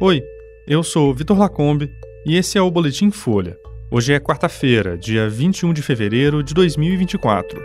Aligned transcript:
Oi, 0.00 0.22
eu 0.64 0.84
sou 0.84 1.12
Vitor 1.12 1.36
Lacombe 1.36 1.90
e 2.24 2.36
esse 2.36 2.56
é 2.56 2.62
o 2.62 2.70
Boletim 2.70 3.10
Folha. 3.10 3.58
Hoje 3.90 4.12
é 4.12 4.20
quarta-feira, 4.20 4.96
dia 4.96 5.28
21 5.28 5.72
de 5.72 5.82
fevereiro 5.82 6.40
de 6.40 6.54
2024. 6.54 7.60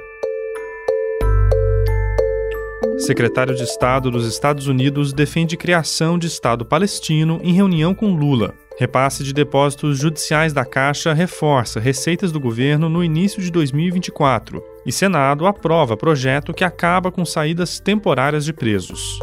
Secretário 2.97 3.53
de 3.53 3.61
Estado 3.61 4.09
dos 4.09 4.25
Estados 4.25 4.65
Unidos 4.65 5.13
defende 5.13 5.55
criação 5.55 6.17
de 6.17 6.25
Estado 6.25 6.65
palestino 6.65 7.39
em 7.43 7.53
reunião 7.53 7.93
com 7.93 8.15
Lula. 8.15 8.55
Repasse 8.79 9.23
de 9.23 9.31
depósitos 9.31 9.99
judiciais 9.99 10.53
da 10.53 10.65
Caixa 10.65 11.13
reforça 11.13 11.79
receitas 11.79 12.31
do 12.31 12.39
governo 12.39 12.89
no 12.89 13.03
início 13.03 13.43
de 13.43 13.51
2024 13.51 14.59
e 14.87 14.91
Senado 14.91 15.45
aprova 15.45 15.95
projeto 15.95 16.51
que 16.51 16.63
acaba 16.63 17.11
com 17.11 17.23
saídas 17.23 17.79
temporárias 17.79 18.43
de 18.43 18.53
presos. 18.53 19.19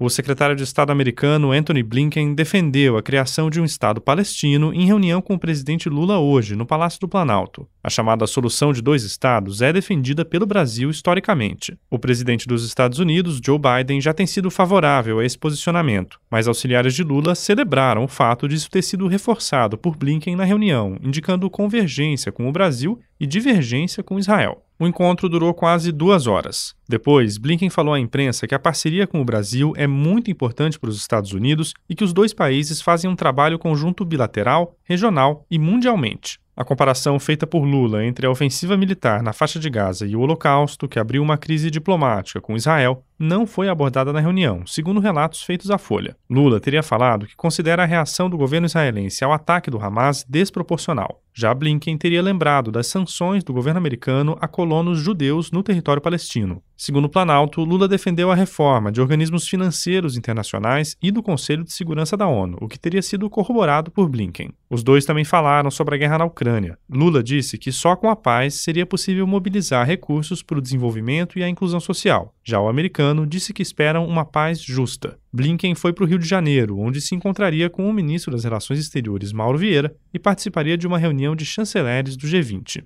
O 0.00 0.08
secretário 0.08 0.54
de 0.54 0.62
Estado 0.62 0.92
americano 0.92 1.50
Anthony 1.50 1.82
Blinken 1.82 2.32
defendeu 2.32 2.96
a 2.96 3.02
criação 3.02 3.50
de 3.50 3.60
um 3.60 3.64
Estado 3.64 4.00
palestino 4.00 4.72
em 4.72 4.86
reunião 4.86 5.20
com 5.20 5.34
o 5.34 5.38
presidente 5.38 5.88
Lula 5.88 6.20
hoje, 6.20 6.54
no 6.54 6.64
Palácio 6.64 7.00
do 7.00 7.08
Planalto. 7.08 7.68
A 7.88 7.90
chamada 7.90 8.26
solução 8.26 8.70
de 8.70 8.82
dois 8.82 9.02
estados 9.02 9.62
é 9.62 9.72
defendida 9.72 10.22
pelo 10.22 10.44
Brasil 10.44 10.90
historicamente. 10.90 11.74
O 11.90 11.98
presidente 11.98 12.46
dos 12.46 12.62
Estados 12.62 12.98
Unidos, 12.98 13.40
Joe 13.42 13.58
Biden, 13.58 13.98
já 13.98 14.12
tem 14.12 14.26
sido 14.26 14.50
favorável 14.50 15.20
a 15.20 15.24
esse 15.24 15.38
posicionamento, 15.38 16.20
mas 16.30 16.46
auxiliares 16.46 16.92
de 16.92 17.02
Lula 17.02 17.34
celebraram 17.34 18.04
o 18.04 18.06
fato 18.08 18.46
de 18.46 18.56
isso 18.56 18.70
ter 18.70 18.82
sido 18.82 19.06
reforçado 19.06 19.78
por 19.78 19.96
Blinken 19.96 20.36
na 20.36 20.44
reunião, 20.44 20.98
indicando 21.02 21.48
convergência 21.48 22.30
com 22.30 22.46
o 22.46 22.52
Brasil 22.52 23.00
e 23.18 23.26
divergência 23.26 24.02
com 24.02 24.18
Israel. 24.18 24.62
O 24.80 24.86
encontro 24.86 25.28
durou 25.28 25.52
quase 25.52 25.90
duas 25.90 26.28
horas. 26.28 26.72
Depois, 26.88 27.36
Blinken 27.36 27.68
falou 27.68 27.92
à 27.92 27.98
imprensa 27.98 28.46
que 28.46 28.54
a 28.54 28.60
parceria 28.60 29.08
com 29.08 29.20
o 29.20 29.24
Brasil 29.24 29.72
é 29.76 29.88
muito 29.88 30.30
importante 30.30 30.78
para 30.78 30.88
os 30.88 30.96
Estados 30.96 31.32
Unidos 31.32 31.74
e 31.88 31.96
que 31.96 32.04
os 32.04 32.12
dois 32.12 32.32
países 32.32 32.80
fazem 32.80 33.10
um 33.10 33.16
trabalho 33.16 33.58
conjunto 33.58 34.04
bilateral, 34.04 34.77
regional 34.88 35.44
e 35.50 35.58
mundialmente. 35.58 36.40
A 36.56 36.64
comparação 36.64 37.20
feita 37.20 37.46
por 37.46 37.60
Lula 37.60 38.04
entre 38.04 38.26
a 38.26 38.30
ofensiva 38.30 38.76
militar 38.76 39.22
na 39.22 39.32
faixa 39.32 39.60
de 39.60 39.70
Gaza 39.70 40.04
e 40.04 40.16
o 40.16 40.20
Holocausto, 40.20 40.88
que 40.88 40.98
abriu 40.98 41.22
uma 41.22 41.38
crise 41.38 41.70
diplomática 41.70 42.40
com 42.40 42.56
Israel, 42.56 43.04
não 43.18 43.46
foi 43.46 43.68
abordada 43.68 44.12
na 44.12 44.20
reunião, 44.20 44.64
segundo 44.66 45.00
relatos 45.00 45.42
feitos 45.42 45.70
à 45.70 45.78
Folha. 45.78 46.16
Lula 46.30 46.60
teria 46.60 46.82
falado 46.82 47.26
que 47.26 47.36
considera 47.36 47.82
a 47.82 47.86
reação 47.86 48.30
do 48.30 48.38
governo 48.38 48.66
israelense 48.66 49.24
ao 49.24 49.32
ataque 49.32 49.70
do 49.70 49.78
Hamas 49.78 50.24
desproporcional. 50.28 51.20
Já 51.34 51.54
Blinken 51.54 51.96
teria 51.96 52.22
lembrado 52.22 52.72
das 52.72 52.88
sanções 52.88 53.44
do 53.44 53.52
governo 53.52 53.78
americano 53.78 54.36
a 54.40 54.48
colonos 54.48 54.98
judeus 54.98 55.52
no 55.52 55.62
território 55.62 56.02
palestino. 56.02 56.60
Segundo 56.76 57.04
o 57.06 57.08
Planalto, 57.08 57.62
Lula 57.64 57.88
defendeu 57.88 58.30
a 58.30 58.34
reforma 58.34 58.90
de 58.90 59.00
organismos 59.00 59.48
financeiros 59.48 60.16
internacionais 60.16 60.96
e 61.02 61.10
do 61.10 61.22
Conselho 61.22 61.64
de 61.64 61.72
Segurança 61.72 62.16
da 62.16 62.26
ONU, 62.26 62.56
o 62.60 62.68
que 62.68 62.78
teria 62.78 63.02
sido 63.02 63.28
corroborado 63.28 63.90
por 63.90 64.08
Blinken. 64.08 64.50
Dois 64.82 65.04
também 65.04 65.24
falaram 65.24 65.70
sobre 65.70 65.94
a 65.94 65.98
guerra 65.98 66.18
na 66.18 66.24
Ucrânia. 66.24 66.78
Lula 66.88 67.22
disse 67.22 67.56
que 67.56 67.72
só 67.72 67.96
com 67.96 68.08
a 68.08 68.16
paz 68.16 68.54
seria 68.54 68.86
possível 68.86 69.26
mobilizar 69.26 69.86
recursos 69.86 70.42
para 70.42 70.58
o 70.58 70.62
desenvolvimento 70.62 71.38
e 71.38 71.42
a 71.42 71.48
inclusão 71.48 71.80
social. 71.80 72.34
Já 72.44 72.60
o 72.60 72.68
americano 72.68 73.26
disse 73.26 73.52
que 73.52 73.62
esperam 73.62 74.06
uma 74.06 74.24
paz 74.24 74.60
justa. 74.60 75.18
Blinken 75.32 75.74
foi 75.74 75.92
para 75.92 76.04
o 76.04 76.06
Rio 76.06 76.18
de 76.18 76.26
Janeiro, 76.26 76.78
onde 76.78 77.00
se 77.00 77.14
encontraria 77.14 77.68
com 77.68 77.88
o 77.88 77.92
ministro 77.92 78.32
das 78.32 78.44
Relações 78.44 78.78
Exteriores, 78.78 79.32
Mauro 79.32 79.58
Vieira, 79.58 79.94
e 80.12 80.18
participaria 80.18 80.76
de 80.76 80.86
uma 80.86 80.98
reunião 80.98 81.36
de 81.36 81.44
chanceleres 81.44 82.16
do 82.16 82.26
G20. 82.26 82.84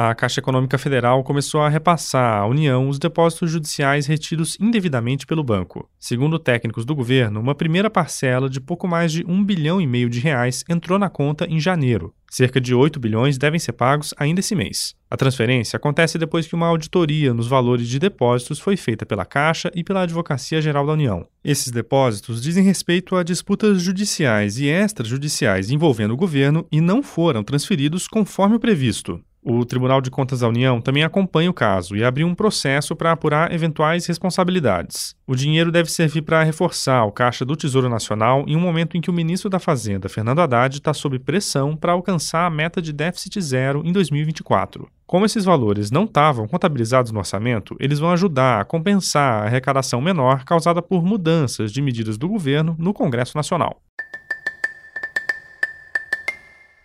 A 0.00 0.14
Caixa 0.14 0.38
Econômica 0.38 0.78
Federal 0.78 1.24
começou 1.24 1.60
a 1.60 1.68
repassar 1.68 2.38
à 2.38 2.46
União 2.46 2.88
os 2.88 3.00
depósitos 3.00 3.50
judiciais 3.50 4.06
retidos 4.06 4.56
indevidamente 4.60 5.26
pelo 5.26 5.42
banco. 5.42 5.90
Segundo 5.98 6.38
técnicos 6.38 6.84
do 6.84 6.94
governo, 6.94 7.40
uma 7.40 7.52
primeira 7.52 7.90
parcela 7.90 8.48
de 8.48 8.60
pouco 8.60 8.86
mais 8.86 9.10
de 9.10 9.24
um 9.26 9.42
bilhão 9.42 9.80
e 9.80 9.88
meio 9.88 10.08
de 10.08 10.20
reais 10.20 10.62
entrou 10.68 11.00
na 11.00 11.10
conta 11.10 11.46
em 11.46 11.58
janeiro. 11.58 12.14
Cerca 12.30 12.60
de 12.60 12.72
8 12.76 13.00
bilhões 13.00 13.38
devem 13.38 13.58
ser 13.58 13.72
pagos 13.72 14.14
ainda 14.16 14.38
esse 14.38 14.54
mês. 14.54 14.94
A 15.10 15.16
transferência 15.16 15.76
acontece 15.76 16.16
depois 16.16 16.46
que 16.46 16.54
uma 16.54 16.68
auditoria 16.68 17.34
nos 17.34 17.48
valores 17.48 17.88
de 17.88 17.98
depósitos 17.98 18.60
foi 18.60 18.76
feita 18.76 19.04
pela 19.04 19.24
Caixa 19.24 19.68
e 19.74 19.82
pela 19.82 20.02
Advocacia 20.02 20.62
Geral 20.62 20.86
da 20.86 20.92
União. 20.92 21.26
Esses 21.42 21.72
depósitos 21.72 22.40
dizem 22.40 22.62
respeito 22.62 23.16
a 23.16 23.24
disputas 23.24 23.82
judiciais 23.82 24.58
e 24.58 24.66
extrajudiciais 24.66 25.72
envolvendo 25.72 26.14
o 26.14 26.16
governo 26.16 26.64
e 26.70 26.80
não 26.80 27.02
foram 27.02 27.42
transferidos 27.42 28.06
conforme 28.06 28.54
o 28.54 28.60
previsto. 28.60 29.20
O 29.50 29.64
Tribunal 29.64 30.02
de 30.02 30.10
Contas 30.10 30.40
da 30.40 30.48
União 30.48 30.78
também 30.78 31.02
acompanha 31.02 31.48
o 31.48 31.54
caso 31.54 31.96
e 31.96 32.04
abriu 32.04 32.26
um 32.26 32.34
processo 32.34 32.94
para 32.94 33.12
apurar 33.12 33.50
eventuais 33.50 34.04
responsabilidades. 34.04 35.16
O 35.26 35.34
dinheiro 35.34 35.72
deve 35.72 35.90
servir 35.90 36.20
para 36.20 36.42
reforçar 36.42 37.02
o 37.06 37.12
caixa 37.12 37.46
do 37.46 37.56
Tesouro 37.56 37.88
Nacional 37.88 38.44
em 38.46 38.54
um 38.54 38.60
momento 38.60 38.94
em 38.94 39.00
que 39.00 39.08
o 39.08 39.12
ministro 39.12 39.48
da 39.48 39.58
Fazenda, 39.58 40.06
Fernando 40.06 40.40
Haddad, 40.40 40.76
está 40.76 40.92
sob 40.92 41.18
pressão 41.18 41.74
para 41.74 41.92
alcançar 41.92 42.44
a 42.44 42.50
meta 42.50 42.82
de 42.82 42.92
déficit 42.92 43.40
zero 43.40 43.80
em 43.86 43.90
2024. 43.90 44.86
Como 45.06 45.24
esses 45.24 45.46
valores 45.46 45.90
não 45.90 46.04
estavam 46.04 46.46
contabilizados 46.46 47.10
no 47.10 47.20
orçamento, 47.20 47.74
eles 47.80 47.98
vão 47.98 48.10
ajudar 48.10 48.60
a 48.60 48.66
compensar 48.66 49.44
a 49.44 49.46
arrecadação 49.46 50.02
menor 50.02 50.44
causada 50.44 50.82
por 50.82 51.02
mudanças 51.02 51.72
de 51.72 51.80
medidas 51.80 52.18
do 52.18 52.28
governo 52.28 52.76
no 52.78 52.92
Congresso 52.92 53.34
Nacional. 53.34 53.80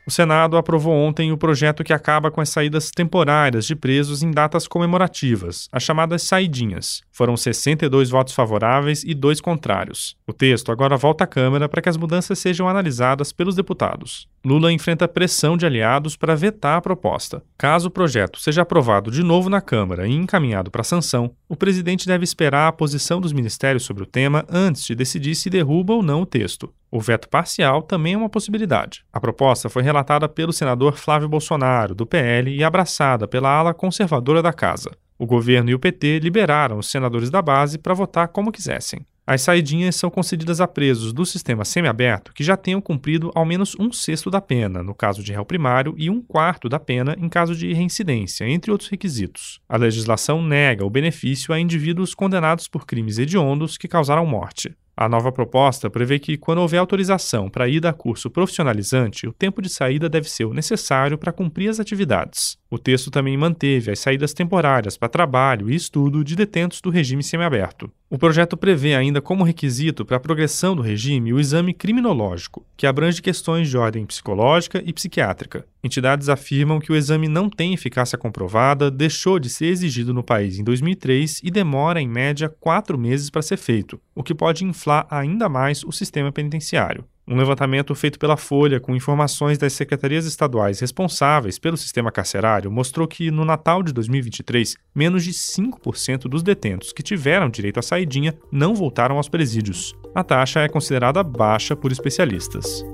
O 0.06 0.12
Senado 0.12 0.58
aprovou 0.58 0.94
ontem 0.94 1.32
o 1.32 1.38
projeto 1.38 1.82
que 1.82 1.94
acaba 1.94 2.30
com 2.30 2.42
as 2.42 2.50
saídas 2.50 2.92
temporárias 2.92 3.66
de 3.66 3.74
presos 3.74 4.22
em 4.22 4.32
datas 4.32 4.68
comemorativas, 4.68 5.70
as 5.72 5.82
chamadas 5.82 6.24
saidinhas. 6.24 7.02
Foram 7.10 7.38
62 7.38 8.10
votos 8.10 8.34
favoráveis 8.34 9.04
e 9.06 9.14
dois 9.14 9.40
contrários. 9.40 10.18
O 10.28 10.34
texto 10.34 10.74
agora 10.74 10.98
volta 10.98 11.24
à 11.24 11.28
Câmara 11.28 11.70
para 11.70 11.82
que 11.82 11.88
as 11.88 11.96
mudanças 11.96 12.38
sejam 12.38 12.68
analisadas 12.68 13.32
pelos 13.32 13.56
deputados. 13.56 14.28
Lula 14.46 14.74
enfrenta 14.74 15.08
pressão 15.08 15.56
de 15.56 15.66
aliados 15.66 16.18
para 16.18 16.36
vetar 16.36 16.78
a 16.78 16.82
proposta. 16.82 17.42
Caso 17.58 17.88
o 17.88 17.92
projeto 17.92 18.42
seja 18.42 18.64
aprovado 18.64 19.10
de 19.10 19.24
novo 19.24 19.50
na 19.50 19.62
Câmara 19.62 20.06
e 20.06 20.12
encaminhado 20.12 20.70
para 20.70 20.84
sanção, 20.84 21.32
o 21.48 21.56
presidente 21.56 22.06
deve 22.06 22.26
esperar 22.26 22.68
a 22.68 22.74
posição 22.74 23.22
dos 23.22 23.32
ministérios 23.32 23.84
sobre 23.84 24.04
o 24.04 24.08
tema 24.08 24.46
antes 24.50 24.86
de 24.86 24.96
decidir 24.96 25.36
se 25.36 25.50
derruba 25.50 25.94
ou 25.94 26.04
não 26.04 26.24
o 26.24 26.26
texto. 26.26 26.70
O 26.96 27.02
veto 27.02 27.28
parcial 27.28 27.82
também 27.82 28.14
é 28.14 28.18
uma 28.18 28.30
possibilidade. 28.30 29.04
A 29.12 29.20
proposta 29.20 29.68
foi 29.68 29.82
relatada 29.82 30.30
pelo 30.30 30.54
senador 30.54 30.96
Flávio 30.96 31.28
Bolsonaro, 31.28 31.96
do 31.96 32.06
PL, 32.06 32.56
e 32.56 32.64
abraçada 32.64 33.28
pela 33.28 33.50
ala 33.50 33.74
conservadora 33.74 34.44
da 34.44 34.54
casa. 34.54 34.92
O 35.18 35.26
governo 35.26 35.72
e 35.72 35.74
o 35.74 35.80
PT 35.80 36.20
liberaram 36.20 36.78
os 36.78 36.92
senadores 36.92 37.32
da 37.32 37.42
base 37.42 37.80
para 37.80 37.96
votar 37.96 38.28
como 38.28 38.52
quisessem. 38.52 39.04
As 39.26 39.42
saidinhas 39.42 39.96
são 39.96 40.12
concedidas 40.12 40.62
a 40.62 40.68
presos 40.68 41.12
do 41.12 41.26
sistema 41.26 41.66
semiaberto 41.66 42.32
que 42.32 42.44
já 42.44 42.56
tenham 42.56 42.80
cumprido 42.80 43.32
ao 43.34 43.44
menos 43.44 43.76
um 43.80 43.92
sexto 43.92 44.30
da 44.30 44.40
pena, 44.40 44.84
no 44.84 44.94
caso 44.94 45.24
de 45.24 45.32
réu 45.32 45.44
primário, 45.44 45.96
e 45.98 46.12
um 46.12 46.22
quarto 46.22 46.70
da 46.70 46.80
pena 46.80 47.16
em 47.18 47.28
caso 47.28 47.56
de 47.56 47.74
reincidência, 47.74 48.48
entre 48.48 48.70
outros 48.70 48.92
requisitos. 48.92 49.60
A 49.68 49.78
legislação 49.78 50.44
nega 50.44 50.86
o 50.86 50.92
benefício 50.92 51.56
a 51.56 51.60
indivíduos 51.60 52.14
condenados 52.14 52.68
por 52.68 52.86
crimes 52.86 53.18
hediondos 53.18 53.80
que 53.80 53.88
causaram 53.88 54.28
morte. 54.28 54.76
A 54.96 55.10
nova 55.10 55.32
proposta 55.32 55.90
prevê 55.90 56.20
que, 56.20 56.38
quando 56.38 56.60
houver 56.60 56.78
autorização 56.78 57.50
para 57.50 57.68
ida 57.68 57.90
a 57.90 57.94
curso 57.94 58.30
profissionalizante, 58.30 59.28
o 59.28 59.34
tempo 59.34 59.62
de 59.62 59.70
saída 59.70 60.08
deve 60.08 60.30
ser 60.30 60.46
o 60.46 60.54
necessário 60.54 61.18
para 61.18 61.34
cumprir 61.34 61.70
as 61.70 61.80
atividades. 61.80 62.58
O 62.74 62.80
texto 62.80 63.12
também 63.12 63.38
manteve 63.38 63.92
as 63.92 64.00
saídas 64.00 64.34
temporárias 64.34 64.98
para 64.98 65.08
trabalho 65.08 65.70
e 65.70 65.76
estudo 65.76 66.24
de 66.24 66.36
detentos 66.36 66.82
do 66.82 66.90
regime 66.90 67.22
semiaberto. 67.22 67.88
O 68.10 68.18
projeto 68.18 68.58
prevê 68.58 68.96
ainda 68.96 69.22
como 69.22 69.44
requisito 69.44 70.04
para 70.04 70.18
a 70.18 70.20
progressão 70.20 70.76
do 70.76 70.82
regime 70.82 71.32
o 71.32 71.40
exame 71.40 71.72
criminológico, 71.72 72.66
que 72.76 72.88
abrange 72.88 73.22
questões 73.22 73.70
de 73.70 73.78
ordem 73.78 74.08
psicológica 74.08 74.82
e 74.84 74.92
psiquiátrica. 74.92 75.68
Entidades 75.84 76.30
afirmam 76.30 76.80
que 76.80 76.92
o 76.92 76.96
exame 76.96 77.28
não 77.28 77.48
tem 77.48 77.76
eficácia 77.76 78.18
comprovada, 78.18 78.90
deixou 78.90 79.38
de 79.38 79.52
ser 79.52 79.68
exigido 79.68 80.12
no 80.12 80.24
país 80.24 80.58
em 80.58 80.64
2003 80.64 81.42
e 81.44 81.52
demora, 81.52 82.02
em 82.02 82.08
média, 82.08 82.50
quatro 82.50 82.98
meses 82.98 83.30
para 83.30 83.44
ser 83.44 83.58
feito, 83.58 84.02
o 84.16 84.24
que 84.24 84.34
pode 84.34 84.66
inflar 84.66 85.06
ainda 85.12 85.48
mais 85.48 85.84
o 85.84 85.92
sistema 85.92 86.32
penitenciário. 86.32 87.06
Um 87.26 87.38
levantamento 87.38 87.96
feito 87.96 88.20
pela 88.20 88.36
Folha 88.36 88.82
com 88.82 88.94
informações 88.94 89.58
das 89.58 89.72
secretarias 89.72 90.26
estaduais 90.26 90.82
responsáveis 90.82 91.58
pelo 91.58 91.78
sistema 91.78 92.12
carcerário 92.12 92.70
mostrou 92.70 93.08
que, 93.08 93.32
no 93.32 93.46
Natal 93.46 93.82
de 93.82 93.94
2023, 93.94 94.76
menos 94.94 95.24
de 95.24 95.32
5% 95.32 96.24
dos 96.24 96.44
detentos 96.44 96.92
que 96.92 97.02
tiveram 97.02 97.50
direito 97.50 97.80
à 97.80 97.82
saidinha 97.82 98.38
não 98.52 98.76
voltaram 98.76 99.16
aos 99.16 99.30
presídios. 99.30 99.96
A 100.14 100.22
taxa 100.22 100.60
é 100.60 100.68
considerada 100.68 101.24
baixa 101.24 101.78
por 101.78 101.94
especialistas. 101.94 102.86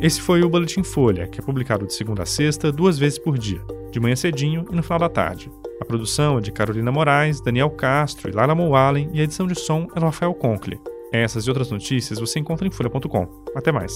Esse 0.00 0.20
foi 0.20 0.42
o 0.42 0.48
Boletim 0.48 0.82
Folha, 0.82 1.28
que 1.28 1.38
é 1.38 1.44
publicado 1.44 1.86
de 1.86 1.94
segunda 1.94 2.24
a 2.24 2.26
sexta, 2.26 2.72
duas 2.72 2.98
vezes 2.98 3.16
por 3.20 3.38
dia, 3.38 3.60
de 3.92 4.00
manhã 4.00 4.16
cedinho 4.16 4.66
e 4.72 4.74
no 4.74 4.82
final 4.82 4.98
da 4.98 5.08
tarde. 5.08 5.48
A 5.82 5.84
produção 5.84 6.38
é 6.38 6.40
de 6.40 6.52
Carolina 6.52 6.92
Moraes, 6.92 7.40
Daniel 7.40 7.68
Castro 7.68 8.30
e 8.30 8.32
Lara 8.32 8.54
Moalen 8.54 9.10
e 9.12 9.20
a 9.20 9.24
edição 9.24 9.48
de 9.48 9.58
som 9.58 9.88
é 9.96 9.98
do 9.98 10.06
Rafael 10.06 10.32
Conkle. 10.32 10.80
Essas 11.12 11.44
e 11.44 11.50
outras 11.50 11.72
notícias 11.72 12.20
você 12.20 12.38
encontra 12.38 12.68
em 12.68 12.70
folha.com. 12.70 13.26
Até 13.52 13.72
mais. 13.72 13.92